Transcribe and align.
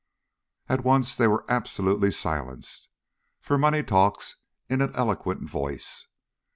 At 0.67 0.83
once 0.83 1.15
they 1.15 1.27
were 1.27 1.45
absolutely 1.47 2.09
silenced, 2.09 2.89
for 3.39 3.55
money 3.55 3.83
talks 3.83 4.37
in 4.67 4.81
an 4.81 4.91
eloquent 4.95 5.47
voice. 5.47 6.07